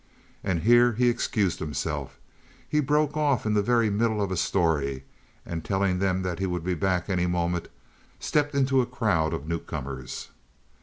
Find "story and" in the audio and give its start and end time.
4.35-5.63